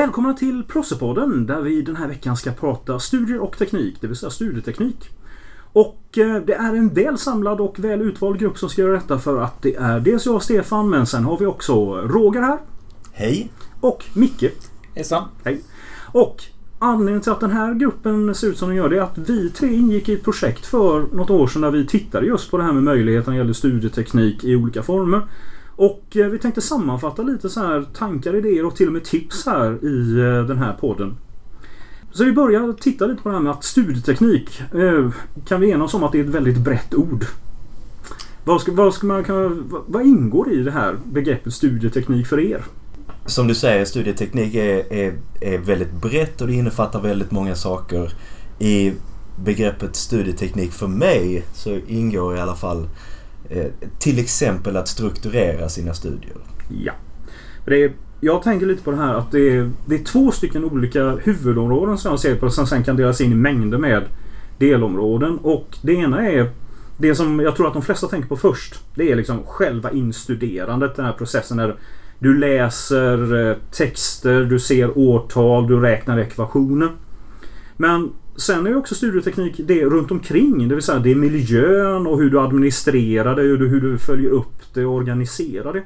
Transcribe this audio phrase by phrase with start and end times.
[0.00, 4.16] Välkomna till Prossepodden där vi den här veckan ska prata studier och teknik, det vill
[4.16, 5.10] säga studieteknik.
[5.72, 9.18] Och eh, det är en väl samlad och väl utvald grupp som ska göra detta
[9.18, 12.58] för att det är dels jag och Stefan men sen har vi också Roger här.
[13.12, 13.50] Hej!
[13.80, 14.44] Och Micke.
[14.94, 15.24] Hejsan!
[15.44, 15.60] Hej!
[16.12, 16.42] Och
[16.78, 19.50] anledningen till att den här gruppen ser ut som den gör det är att vi
[19.50, 22.64] tre ingick i ett projekt för något år sedan där vi tittade just på det
[22.64, 25.22] här med möjligheterna när det gäller studieteknik i olika former.
[25.80, 29.46] Och eh, vi tänkte sammanfatta lite så här tankar, idéer och till och med tips
[29.46, 31.16] här i eh, den här podden.
[32.12, 35.10] Så vi börjar titta lite på det här med att studieteknik eh,
[35.48, 37.24] kan vi enas om att det är ett väldigt brett ord.
[38.44, 42.64] Vad, ska, vad, ska man, kan, vad ingår i det här begreppet studieteknik för er?
[43.26, 48.12] Som du säger, studieteknik är, är, är väldigt brett och det innefattar väldigt många saker.
[48.58, 48.92] I
[49.44, 52.90] begreppet studieteknik för mig så ingår i alla fall eh,
[53.50, 53.66] Eh,
[53.98, 56.36] till exempel att strukturera sina studier.
[56.84, 56.92] Ja.
[57.66, 60.64] Det är, jag tänker lite på det här att det är, det är två stycken
[60.64, 64.02] olika huvudområden som jag ser på som sen kan delas in i mängder med
[64.58, 65.38] delområden.
[65.38, 66.50] Och det ena är
[66.98, 68.80] det som jag tror att de flesta tänker på först.
[68.94, 71.76] Det är liksom själva instuderandet, den här processen där
[72.18, 76.90] du läser eh, texter, du ser årtal, du räknar ekvationer.
[77.76, 80.68] Men sen är ju också studieteknik det runt omkring.
[80.68, 84.74] Det vill säga det är miljön och hur du administrerar det, hur du följer upp
[84.74, 85.82] det och organiserar det.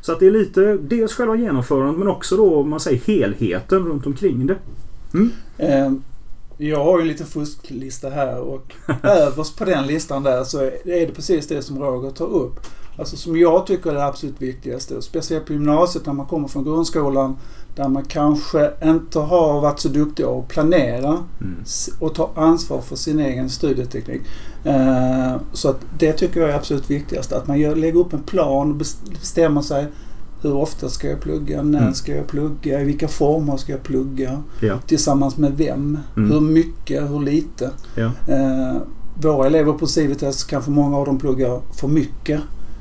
[0.00, 4.06] Så att det är lite dels själva genomförandet men också då man säger helheten runt
[4.06, 4.56] omkring det.
[5.14, 5.30] Mm.
[5.58, 5.92] Eh,
[6.58, 11.06] jag har ju en liten fusklista här och överst på den listan där så är
[11.06, 12.60] det precis det som Roger tar upp.
[12.98, 15.02] Alltså som jag tycker är det absolut viktigaste.
[15.02, 17.36] Speciellt på gymnasiet när man kommer från grundskolan
[17.74, 21.64] där man kanske inte har varit så duktig att planera mm.
[22.00, 24.22] och ta ansvar för sin egen studieteknik.
[24.64, 27.32] Eh, så att det tycker jag är absolut viktigast.
[27.32, 29.86] Att man lägger upp en plan och bestämmer sig
[30.42, 31.62] hur ofta ska jag plugga?
[31.62, 31.94] När mm.
[31.94, 32.80] ska jag plugga?
[32.80, 34.42] I vilka former ska jag plugga?
[34.60, 34.78] Ja.
[34.86, 35.98] Tillsammans med vem?
[36.16, 36.30] Mm.
[36.30, 37.10] Hur mycket?
[37.10, 37.70] Hur lite?
[37.94, 38.10] Ja.
[38.28, 38.76] Eh,
[39.20, 42.40] våra elever på Civitas kanske många av dem pluggar för mycket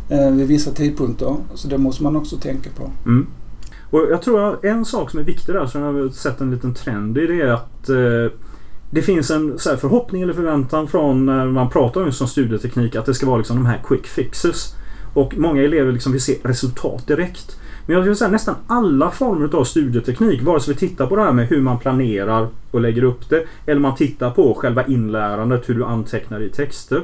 [0.09, 1.35] eh, vid vissa tidpunkter.
[1.53, 2.91] Så det måste man också tänka på.
[3.05, 3.27] Mm.
[3.89, 6.51] Och jag tror att en sak som är viktig där som jag har sett en
[6.51, 8.37] liten trend i det är att eh,
[8.89, 13.05] det finns en så förhoppning eller förväntan från när man pratar om som studieteknik att
[13.05, 14.75] det ska vara liksom de här quick fixes.
[15.13, 17.59] Och många elever liksom vill se resultat direkt.
[17.85, 21.21] Men jag skulle säga nästan alla former av studieteknik, vare sig vi tittar på det
[21.21, 25.69] här med hur man planerar och lägger upp det, eller man tittar på själva inlärandet,
[25.69, 27.03] hur du antecknar i texter.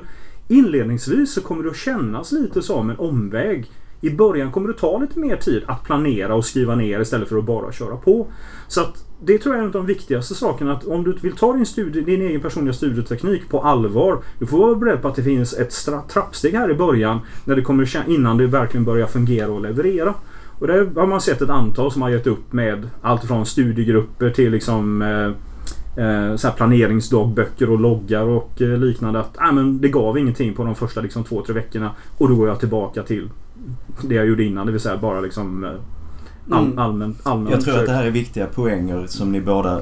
[0.52, 3.72] Inledningsvis så kommer det att kännas lite som en omväg.
[4.02, 7.38] I början kommer det ta lite mer tid att planera och skriva ner istället för
[7.38, 8.28] att bara köra på.
[8.68, 10.74] Så att det tror jag är en av de viktigaste sakerna.
[10.74, 14.18] Att om du vill ta din, studie, din egen personliga studieteknik på allvar.
[14.40, 15.74] Du får vara beredd på att det finns ett
[16.10, 17.20] trappsteg här i början.
[17.46, 20.14] När det kommer, innan det verkligen börjar fungera och leverera.
[20.60, 24.30] Och det har man sett ett antal som har gett upp med allt från studiegrupper
[24.30, 25.32] till liksom eh,
[25.96, 29.20] eh, så planeringsdagböcker och loggar och eh, liknande.
[29.20, 31.92] Att äh, men det gav ingenting på de första liksom, två, tre veckorna.
[32.18, 33.30] Och då går jag tillbaka till
[34.02, 34.66] det jag gjorde innan.
[34.66, 35.70] Det vill säga bara liksom eh,
[36.50, 36.80] all, mm.
[36.80, 39.82] allmän, allmän Jag tror att det här är viktiga poänger som ni båda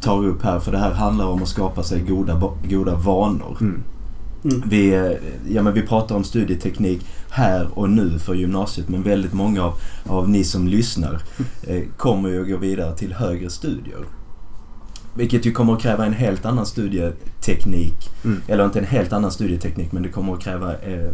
[0.00, 0.60] tar upp här.
[0.60, 3.56] För det här handlar om att skapa sig goda, goda vanor.
[3.60, 3.82] Mm.
[4.44, 4.62] Mm.
[4.66, 5.12] Vi, eh,
[5.48, 9.74] ja, men vi pratar om studieteknik här och nu för gymnasiet men väldigt många av,
[10.06, 11.22] av ni som lyssnar
[11.62, 14.04] eh, kommer ju att gå vidare till högre studier.
[15.14, 18.10] Vilket ju kommer att kräva en helt annan studieteknik.
[18.24, 18.42] Mm.
[18.48, 21.10] Eller inte en helt annan studieteknik men det kommer att kräva eh, eh,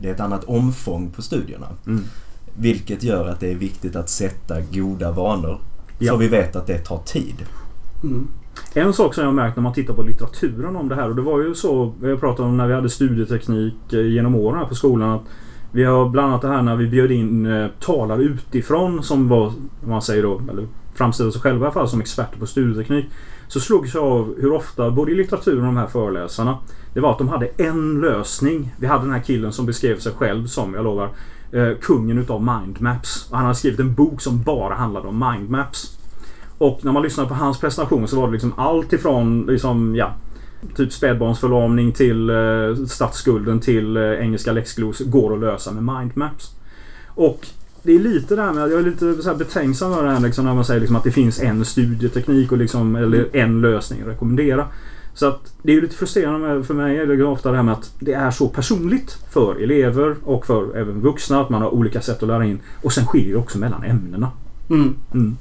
[0.00, 1.66] det är ett annat omfång på studierna.
[1.86, 2.02] Mm.
[2.56, 5.60] Vilket gör att det är viktigt att sätta goda vanor.
[5.98, 6.12] Ja.
[6.12, 7.34] För vi vet att det tar tid.
[8.02, 8.28] Mm.
[8.74, 11.22] En sak som jag märkt när man tittar på litteraturen om det här och det
[11.22, 14.74] var ju så vi pratade om när vi hade studieteknik eh, genom åren här på
[14.74, 15.10] skolan.
[15.10, 15.22] Att
[15.72, 19.52] vi har bland annat det här när vi bjöd in eh, talare utifrån som var,
[19.86, 23.06] man säger då, eller framställde sig själva i alla fall som experter på studieteknik.
[23.48, 26.58] Så slogs jag av hur ofta, både i litteraturen och de här föreläsarna,
[26.94, 28.74] det var att de hade en lösning.
[28.78, 31.08] Vi hade den här killen som beskrev sig själv som, jag lovar,
[31.52, 33.28] eh, kungen utav mindmaps.
[33.30, 35.98] Och han hade skrivit en bok som bara handlade om mindmaps.
[36.58, 40.14] Och när man lyssnade på hans presentation så var det liksom allt ifrån liksom, ja,
[40.76, 46.50] typ spädbarnsförlamning till eh, statsskulden till eh, engelska läxglos går att lösa med mindmaps.
[47.06, 47.46] Och
[47.82, 50.44] det är lite det här med, jag är lite så betänksam med det här liksom,
[50.44, 54.08] när man säger liksom att det finns en studieteknik och liksom, eller en lösning att
[54.08, 54.66] rekommendera.
[55.14, 57.94] Så att det är lite frustrerande för mig är det ofta det här med att
[57.98, 62.22] det är så personligt för elever och för även vuxna att man har olika sätt
[62.22, 62.60] att lära in.
[62.82, 64.30] Och sen skiljer det också mellan ämnena.
[64.70, 64.94] Mm.
[65.12, 65.36] Mm.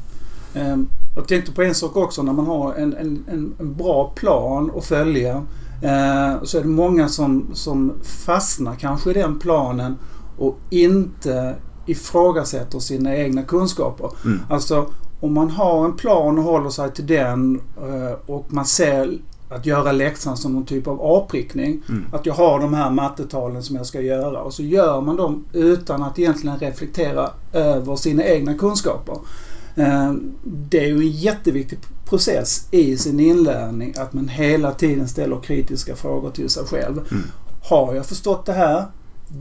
[0.55, 3.25] Um, jag tänkte på en sak också när man har en, en,
[3.59, 5.35] en bra plan att följa.
[5.35, 9.97] Uh, så är det många som, som fastnar kanske i den planen
[10.37, 11.55] och inte
[11.85, 14.09] ifrågasätter sina egna kunskaper.
[14.25, 14.39] Mm.
[14.49, 14.85] Alltså
[15.19, 19.17] om man har en plan och håller sig till den eh, och man ser
[19.49, 21.81] att göra läxan som någon typ av avprickning.
[21.89, 22.05] Mm.
[22.13, 25.45] Att jag har de här mattetalen som jag ska göra och så gör man dem
[25.53, 29.17] utan att egentligen reflektera över sina egna kunskaper.
[29.75, 30.13] Eh,
[30.43, 35.95] Det är ju en jätteviktig process i sin inlärning att man hela tiden ställer kritiska
[35.95, 36.97] frågor till sig själv.
[37.11, 37.23] Mm.
[37.63, 38.85] Har jag förstått det här?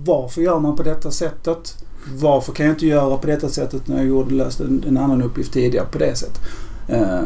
[0.05, 1.85] Varför gör man på detta sättet?
[2.21, 5.23] Varför kan jag inte göra på detta sättet när jag gjorde löste en, en annan
[5.23, 6.41] uppgift tidigare på det sättet?
[6.89, 7.21] Eh,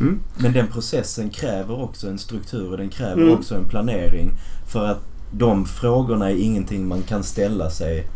[0.00, 0.20] Mm.
[0.36, 3.34] Men den processen kräver också en struktur och den kräver Mm.
[3.34, 4.30] också en planering.
[4.68, 4.98] För att
[5.30, 8.06] de frågorna är ingenting man kan ställa sig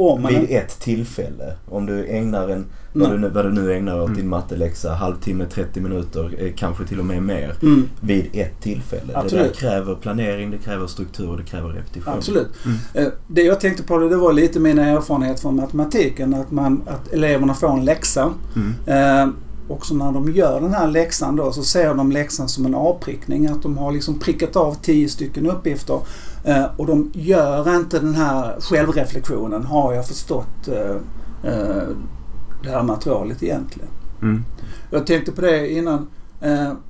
[0.00, 1.52] om man, vid ett tillfälle.
[1.68, 3.10] Om du ägnar en, vad Nej.
[3.12, 4.16] du, nu- vad du nu ägnar åt Mm.
[4.16, 7.54] din matteläxa, halvtimme, 30 minuter, eh, kanske till och med mer.
[7.62, 9.12] mm, Vid ett tillfälle.
[9.12, 9.46] Det Absolut.
[9.46, 12.14] där kräver planering, det kräver struktur och det kräver repetition.
[12.14, 12.48] absolut.
[12.64, 12.76] Mm.
[12.94, 16.34] Eh, Det jag tänkte på det, det var lite mina erfarenheter från matematiken.
[16.34, 18.32] Att, man, att eleverna får en läxa.
[18.56, 18.74] Mm.
[19.26, 19.34] Eh,
[19.68, 22.74] och så när de gör den här läxan då så ser de läxan som en
[22.74, 23.46] avprickning.
[23.46, 25.98] Att de har liksom prickat av tio stycken uppgifter.
[26.44, 29.64] Eh, och de gör inte den här självreflektionen.
[29.64, 30.96] Har jag förstått eh,
[31.52, 31.88] eh,
[32.62, 33.88] det här materialet egentligen?
[34.22, 34.44] Mm.
[34.90, 36.06] Jag tänkte på det innan.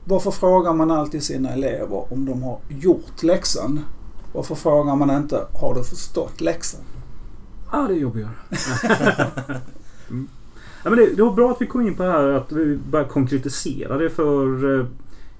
[0.04, 3.84] Varför frågar man alltid sina elever om de har gjort läxan?
[4.32, 6.80] Varför frågar man inte har du förstått läxan?
[7.72, 8.30] Ja, det är jobbigare.
[10.10, 10.28] mm.
[10.84, 12.76] ja, men det, det var bra att vi kom in på det här att vi
[12.76, 14.86] börjar konkretisera det för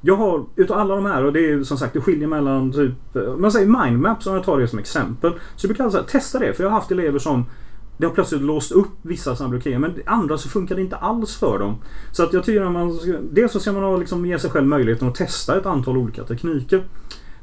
[0.01, 3.17] jag har utav alla de här och det är som sagt det skiljer mellan typ
[3.17, 5.33] om man säger mindmaps om jag tar det som exempel.
[5.57, 7.45] Så jag brukar säga testa det för jag har haft elever som
[7.97, 11.37] det har plötsligt låst upp vissa sådana blockeringar men andra så funkar det inte alls
[11.37, 11.77] för dem.
[12.13, 12.99] Så att jag tycker att man
[13.33, 16.25] dels så ska man ha liksom ge sig själv möjligheten att testa ett antal olika
[16.25, 16.85] tekniker.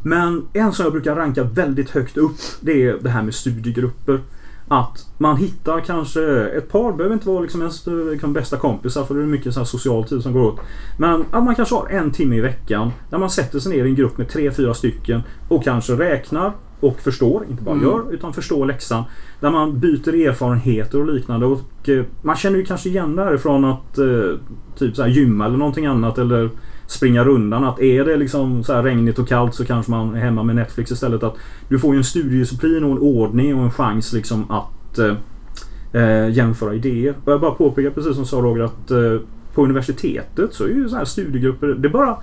[0.04, 4.22] Men en som jag brukar ranka väldigt högt upp det är det här med studiegrupper.
[4.68, 9.16] Att man hittar kanske ett par, behöver inte vara liksom ens liksom bästa kompisar för
[9.16, 10.60] det är mycket så här social tid som går åt.
[11.00, 13.90] Men att man kanske har en timme i veckan där man sätter sig ner i
[13.90, 17.88] en grupp med tre, fyra stycken och kanske räknar och förstår, inte bara Mm.
[17.88, 19.04] gör, utan förstår läxan.
[19.40, 21.46] Där man byter erfarenheter och liknande.
[21.46, 24.06] Och eh, man känner ju kanske igen det här från att eh,
[24.78, 26.50] typ så här gymma eller någonting annat eller
[26.88, 27.64] springa rundan.
[27.64, 30.56] Att är det liksom så här regnigt och kallt så kanske man är hemma med
[30.56, 31.24] Netflix istället.
[31.24, 31.36] Att
[31.70, 35.16] du får ju en studiedisciplin och en ordning och en chans liksom att eh,
[36.02, 37.16] eh, jämföra idéer.
[37.24, 39.20] Och jag bara påpekar precis som sa Roger att eh,
[39.54, 42.18] på universitetet så är ju så här studiegrupper, det bara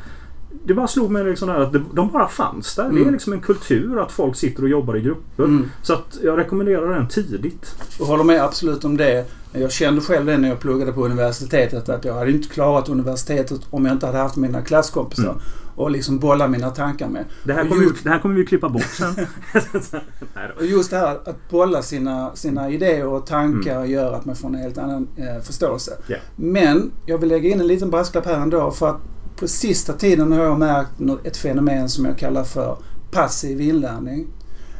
[0.65, 2.83] det bara slog mig liksom att de bara fanns där.
[2.85, 3.13] Det är Mm.
[3.13, 5.45] liksom en kultur att folk sitter och jobbar i grupper.
[5.45, 5.71] Mm.
[5.83, 7.75] Så att jag rekommenderar den tidigt.
[7.99, 9.25] Jag håller med absolut om det.
[9.53, 13.61] Jag kände själv det när jag pluggade på universitetet att jag hade inte klarat universitetet
[13.71, 15.37] om jag inte hade haft mina klasskompisar Mm.
[15.77, 17.25] och liksom bolla mina tankar med.
[17.45, 19.15] Det här kommer, vi, just- det här kommer vi klippa bort sen.
[20.57, 24.49] Och just det här att bolla sina, sina idéer och tankar gör att man får
[24.49, 25.93] en helt annan eh, förståelse.
[26.07, 26.17] Ja.
[26.37, 29.01] Men jag vill lägga in en liten brasklapp här ändå för att
[29.37, 30.91] på sista tiden har jag märkt
[31.25, 32.77] ett fenomen som jag kallar för
[33.11, 34.27] passiv inlärning.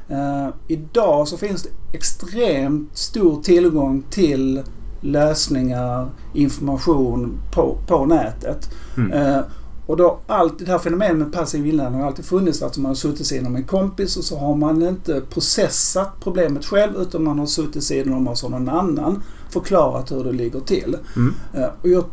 [0.09, 4.63] Eh, idag så finns det extremt stor tillgång till
[5.01, 8.71] lösningar, information på, på nätet.
[8.97, 9.13] Mm.
[9.13, 9.41] Eh,
[9.87, 12.63] och då alltid det här fenomenet med passiv inlärning har alltid funnits.
[12.63, 16.65] Alltså man har suttit sidan om en kompis och så har man inte processat problemet
[16.65, 20.33] själv utan man har suttit sidan om och så har någon annan förklarat hur det
[20.33, 20.97] ligger till.
[21.17, 21.35] Mm.
[21.55, 22.05] Eh, och jag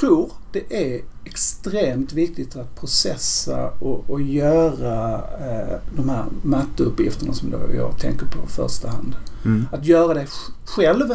[0.00, 7.50] tror det är extremt viktigt att processa och, och göra eh, de här matteuppgifterna som
[7.50, 9.16] då jag tänker på i första hand.
[9.44, 9.66] Mm.
[9.72, 11.14] Att göra det sj- själv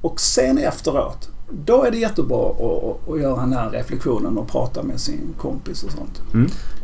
[0.00, 4.82] och sen efteråt då är det jättebra att, att, göra den här reflektionen och prata
[4.82, 6.22] med sin kompis och sånt.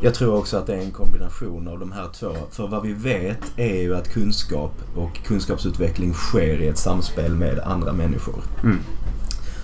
[0.00, 2.36] Jag tror också att det är en kombination av de här två.
[2.50, 7.58] För vad vi vet är ju att kunskap och kunskapsutveckling sker i ett samspel med
[7.58, 8.42] andra människor.
[8.62, 8.78] Mm.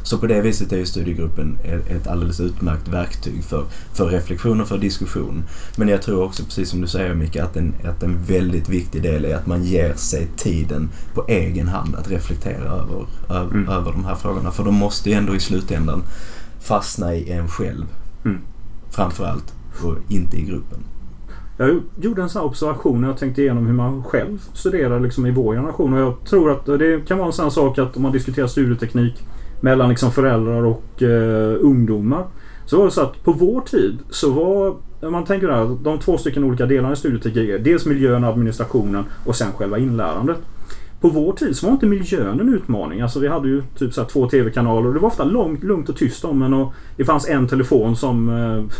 [0.02, 3.64] Så på det viset är ju studiegruppen ett alldeles utmärkt verktyg för,
[3.94, 5.44] för reflektion och för diskussion.
[5.76, 9.02] Men jag tror också, precis som du säger Micke, att en, att en väldigt viktig
[9.02, 13.68] del är att man ger sig tiden på egen hand att reflektera över, över, Mm.
[13.68, 14.50] över de här frågorna.
[14.50, 16.02] För de måste ju ändå i slutändan
[16.60, 17.84] fastna i en själv.
[18.24, 18.38] Mm.
[18.90, 19.54] Framförallt.
[19.84, 20.78] Och inte i gruppen.
[21.58, 25.30] Jag gjorde en sån observation när jag tänkte igenom hur man själv studerar liksom i
[25.30, 25.92] vår generation.
[25.92, 28.46] Och jag tror att det kan vara en sån här sak att om man diskuterar
[28.46, 29.14] studieteknik
[29.60, 32.24] mellan liksom föräldrar och eh, ungdomar.
[32.66, 35.98] Så var det så att på vår tid så var, om man tänker där, de
[35.98, 40.36] två stycken olika delarna i studieteknik är dels miljön, administrationen och sen själva inlärandet.
[41.00, 43.00] På vår tid så var inte miljön en utmaning.
[43.00, 45.88] Alltså vi hade ju typ så här två TV-kanaler och det var ofta långt, lugnt
[45.88, 48.76] och tyst om en och det fanns en telefon som eh,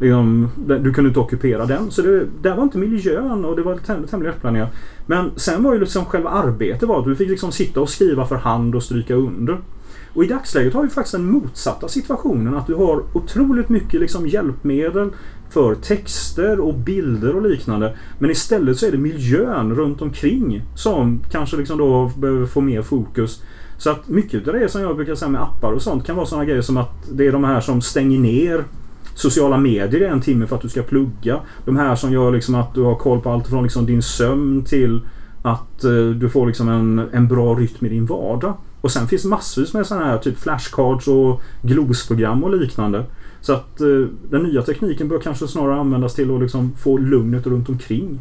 [0.00, 1.90] Liksom, du kunde inte ockupera den.
[1.90, 4.72] Så det, där var inte miljön och det var täm, tämligen lättplanerat.
[5.06, 8.26] Men sen var ju liksom själva arbetet var att du fick liksom sitta och skriva
[8.26, 9.58] för hand och stryka under.
[10.14, 12.54] Och i dagsläget har vi faktiskt den motsatta situationen.
[12.54, 15.10] Att du har otroligt mycket liksom hjälpmedel
[15.50, 17.96] för texter och bilder och liknande.
[18.18, 22.82] Men istället så är det miljön runt omkring som kanske liksom då behöver få mer
[22.82, 23.42] fokus.
[23.78, 26.26] Så att mycket av det som jag brukar säga med appar och sånt kan vara
[26.26, 28.64] sådana grejer som att det är de här som stänger ner
[29.14, 31.40] sociala medier i en timme för att du ska plugga.
[31.64, 34.64] De här som gör liksom att du har koll på allt från liksom din sömn
[34.64, 35.00] till
[35.42, 38.54] att eh, du får liksom en, en bra rytm i din vardag.
[38.80, 43.04] Och sen finns massvis med sådana här typ flashcards och glosprogram och liknande.
[43.40, 47.46] Så att eh, den nya tekniken bör kanske snarare användas till att liksom få lugnet
[47.46, 48.20] runt omkring.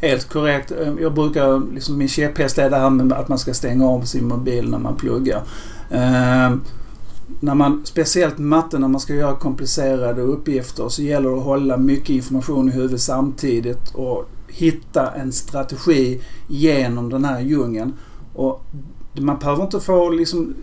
[0.00, 0.72] Helt korrekt.
[0.72, 4.02] Ehm, jag brukar, liksom min käpphäst är det här med att man ska stänga av
[4.02, 5.42] sin mobil när man pluggar.
[5.90, 6.56] Eh,
[7.40, 11.76] när man, speciellt matte, när man ska göra komplicerade uppgifter så gäller det att hålla
[11.76, 17.92] mycket information i huvudet samtidigt och hitta en strategi genom den här djungeln.
[18.34, 18.64] Och
[19.20, 20.54] man behöver inte få liksom,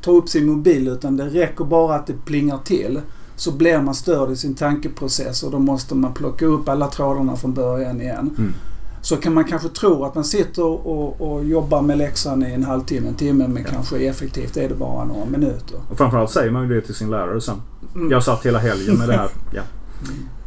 [0.00, 3.00] ta upp sin mobil utan det räcker bara att det plingar till.
[3.36, 7.36] Så blir man störd i sin tankeprocess och då måste man plocka upp alla trådarna
[7.36, 8.34] från början igen.
[8.38, 8.54] Mm
[9.02, 12.64] så kan man kanske tro att man sitter och, och jobbar med läxan i en
[12.64, 13.68] halvtimme, en timme men ja.
[13.70, 15.78] kanske effektivt är det bara några minuter.
[15.90, 17.62] Och framförallt säger man ju det till sin lärare sen.
[17.94, 18.10] Mm.
[18.10, 19.28] Jag satt hela helgen med det här.
[19.54, 19.62] Ja.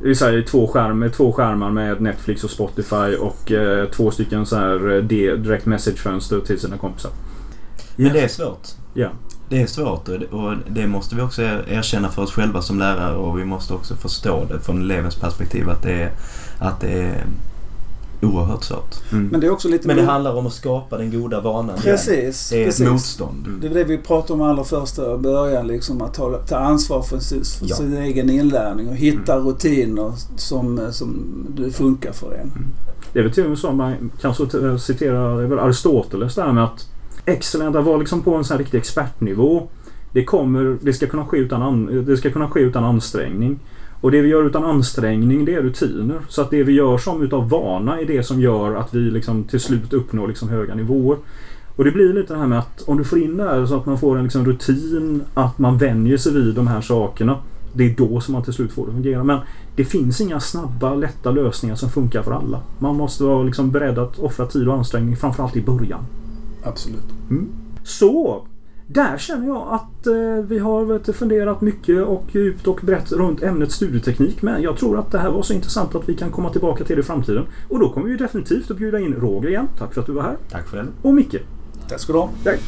[0.01, 4.55] Vi säger två, skärm, två skärmar med Netflix och Spotify och eh, två stycken så
[4.55, 7.11] här eh, direct message-fönster till sina kompisar.
[7.95, 8.67] Men det är svårt.
[8.93, 9.09] Ja.
[9.49, 13.39] Det är svårt och det måste vi också erkänna för oss själva som lärare och
[13.39, 16.11] vi måste också förstå det från elevens perspektiv att det är,
[16.59, 17.25] att det är
[18.21, 19.11] oerhört svårt.
[19.11, 19.27] Mm.
[19.27, 19.87] Men det är också lite...
[19.87, 21.77] Men det handlar om att skapa den goda vanan.
[21.77, 22.49] Precis.
[22.49, 22.81] Det är precis.
[22.81, 23.47] ett motstånd.
[23.47, 23.59] Mm.
[23.61, 25.67] Det är det vi pratade om allra första början.
[25.67, 27.75] Liksom att ta, ta ansvar för, sin, för ja.
[27.75, 29.47] sin egen inlärning och hitta mm.
[29.47, 32.41] rutiner som, som det funkar för en.
[32.41, 32.65] Mm.
[33.13, 36.87] Det är väl till och med så man kan citera Aristoteles där med att
[37.25, 39.67] excellent, att vara liksom på en sån här riktig expertnivå.
[40.11, 43.59] Det, kommer, det, ska kunna ske utan, det ska kunna ske utan ansträngning.
[44.01, 46.19] Och det vi gör utan ansträngning det är rutiner.
[46.27, 49.43] Så att det vi gör som utav vana är det som gör att vi liksom
[49.43, 51.17] till slut uppnår liksom höga nivåer.
[51.75, 53.77] Och det blir lite det här med att om du får in det här så
[53.77, 57.37] att man får en liksom rutin, att man vänjer sig vid de här sakerna.
[57.73, 59.23] Det är då som man till slut får det att fungera.
[59.23, 59.39] Men
[59.75, 62.61] det finns inga snabba, lätta lösningar som funkar för alla.
[62.79, 66.05] Man måste vara liksom beredd att offra tid och ansträngning, framförallt i början.
[66.63, 67.09] Absolut.
[67.29, 67.49] Mm.
[67.83, 68.47] Så,
[68.87, 73.43] där känner jag att eh, vi har vet, funderat mycket och djupt och brett runt
[73.43, 74.41] ämnet studieteknik.
[74.41, 76.95] Men jag tror att det här var så intressant att vi kan komma tillbaka till
[76.95, 77.45] det i framtiden.
[77.69, 79.67] Och då kommer vi definitivt att bjuda in Roger igen.
[79.77, 80.37] Tack för att du var här.
[80.49, 80.87] Tack själv.
[81.01, 81.35] Och Micke.
[81.89, 82.29] Tack ska du ha.
[82.43, 82.59] Tack.